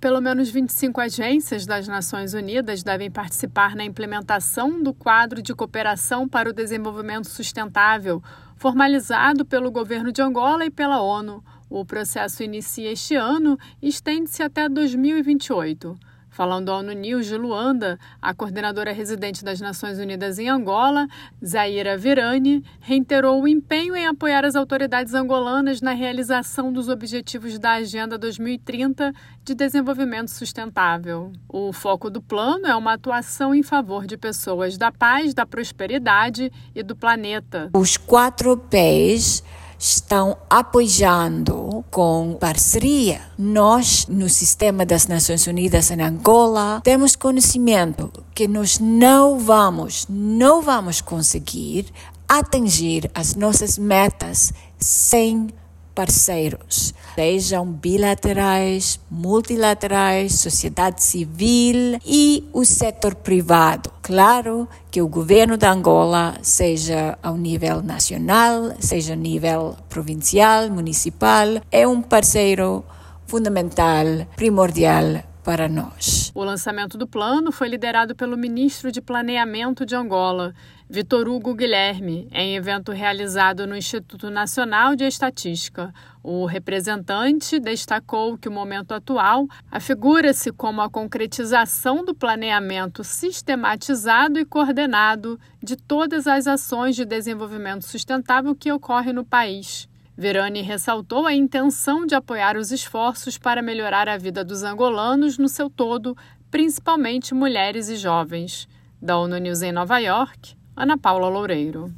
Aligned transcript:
Pelo 0.00 0.20
menos 0.20 0.50
25 0.50 1.00
agências 1.00 1.64
das 1.64 1.88
Nações 1.88 2.34
Unidas 2.34 2.82
devem 2.82 3.10
participar 3.10 3.74
na 3.74 3.82
implementação 3.82 4.82
do 4.82 4.92
quadro 4.92 5.40
de 5.40 5.54
cooperação 5.54 6.28
para 6.28 6.50
o 6.50 6.52
desenvolvimento 6.52 7.28
sustentável, 7.28 8.22
formalizado 8.56 9.44
pelo 9.44 9.70
governo 9.70 10.12
de 10.12 10.20
Angola 10.20 10.66
e 10.66 10.70
pela 10.70 11.00
ONU. 11.00 11.42
O 11.70 11.84
processo 11.84 12.42
inicia 12.42 12.92
este 12.92 13.14
ano 13.14 13.58
e 13.80 13.88
estende-se 13.88 14.42
até 14.42 14.68
2028. 14.68 15.98
Falando 16.36 16.68
ao 16.68 16.80
ONU 16.80 17.22
de 17.22 17.34
Luanda, 17.34 17.98
a 18.20 18.34
coordenadora 18.34 18.92
residente 18.92 19.42
das 19.42 19.58
Nações 19.58 19.98
Unidas 19.98 20.38
em 20.38 20.50
Angola, 20.50 21.08
Zaira 21.42 21.96
Virani, 21.96 22.62
reiterou 22.78 23.40
o 23.40 23.48
empenho 23.48 23.96
em 23.96 24.06
apoiar 24.06 24.44
as 24.44 24.54
autoridades 24.54 25.14
angolanas 25.14 25.80
na 25.80 25.92
realização 25.92 26.70
dos 26.70 26.90
objetivos 26.90 27.58
da 27.58 27.72
Agenda 27.72 28.18
2030 28.18 29.14
de 29.42 29.54
Desenvolvimento 29.54 30.28
Sustentável. 30.28 31.32
O 31.48 31.72
foco 31.72 32.10
do 32.10 32.20
plano 32.20 32.66
é 32.66 32.76
uma 32.76 32.92
atuação 32.92 33.54
em 33.54 33.62
favor 33.62 34.06
de 34.06 34.18
pessoas 34.18 34.76
da 34.76 34.92
paz, 34.92 35.32
da 35.32 35.46
prosperidade 35.46 36.52
e 36.74 36.82
do 36.82 36.94
planeta. 36.94 37.70
Os 37.72 37.96
quatro 37.96 38.58
P's 38.58 39.42
estão 39.78 40.36
apoiando 40.48 41.84
com 41.90 42.36
parceria. 42.40 43.20
Nós, 43.38 44.06
no 44.08 44.28
sistema 44.28 44.86
das 44.86 45.06
Nações 45.06 45.46
Unidas 45.46 45.90
em 45.90 46.00
Angola, 46.00 46.80
temos 46.82 47.16
conhecimento 47.16 48.10
que 48.34 48.48
nós 48.48 48.78
não 48.78 49.38
vamos, 49.38 50.06
não 50.08 50.62
vamos 50.62 51.00
conseguir 51.00 51.86
atingir 52.28 53.10
as 53.14 53.34
nossas 53.34 53.78
metas 53.78 54.52
sem 54.78 55.48
parceiros, 55.96 56.92
sejam 57.14 57.64
bilaterais, 57.64 59.00
multilaterais, 59.10 60.34
sociedade 60.38 61.02
civil 61.02 61.98
e 62.04 62.44
o 62.52 62.66
setor 62.66 63.14
privado. 63.14 63.90
Claro 64.06 64.68
que 64.88 65.02
o 65.02 65.08
governo 65.08 65.56
da 65.56 65.72
Angola, 65.72 66.38
seja 66.40 67.18
ao 67.20 67.36
nível 67.36 67.82
nacional, 67.82 68.70
seja 68.78 69.14
ao 69.14 69.18
nível 69.18 69.74
provincial, 69.88 70.70
municipal, 70.70 71.60
é 71.72 71.88
um 71.88 72.00
parceiro 72.00 72.84
fundamental, 73.26 74.06
primordial 74.36 75.24
para 75.46 75.68
nós. 75.68 76.32
O 76.34 76.42
lançamento 76.42 76.98
do 76.98 77.06
plano 77.06 77.52
foi 77.52 77.68
liderado 77.68 78.16
pelo 78.16 78.36
ministro 78.36 78.90
de 78.90 79.00
Planeamento 79.00 79.86
de 79.86 79.94
Angola, 79.94 80.52
Vitor 80.90 81.28
Hugo 81.28 81.54
Guilherme, 81.54 82.26
em 82.32 82.56
evento 82.56 82.90
realizado 82.90 83.64
no 83.64 83.76
Instituto 83.76 84.28
Nacional 84.28 84.96
de 84.96 85.04
Estatística. 85.04 85.94
O 86.20 86.46
representante 86.46 87.60
destacou 87.60 88.36
que 88.36 88.48
o 88.48 88.52
momento 88.52 88.90
atual 88.90 89.46
afigura-se 89.70 90.50
como 90.50 90.80
a 90.80 90.90
concretização 90.90 92.04
do 92.04 92.12
planeamento 92.12 93.04
sistematizado 93.04 94.40
e 94.40 94.44
coordenado 94.44 95.38
de 95.62 95.76
todas 95.76 96.26
as 96.26 96.48
ações 96.48 96.96
de 96.96 97.04
desenvolvimento 97.04 97.84
sustentável 97.84 98.52
que 98.52 98.72
ocorrem 98.72 99.12
no 99.12 99.24
país. 99.24 99.88
Verani 100.16 100.62
ressaltou 100.62 101.26
a 101.26 101.34
intenção 101.34 102.06
de 102.06 102.14
apoiar 102.14 102.56
os 102.56 102.72
esforços 102.72 103.36
para 103.36 103.60
melhorar 103.60 104.08
a 104.08 104.16
vida 104.16 104.42
dos 104.42 104.62
angolanos 104.62 105.36
no 105.36 105.48
seu 105.48 105.68
todo, 105.68 106.16
principalmente 106.50 107.34
mulheres 107.34 107.90
e 107.90 107.96
jovens. 107.96 108.66
Da 109.00 109.18
ONU 109.18 109.36
News 109.36 109.60
em 109.60 109.72
Nova 109.72 109.98
York, 109.98 110.56
Ana 110.74 110.96
Paula 110.96 111.28
Loureiro. 111.28 111.92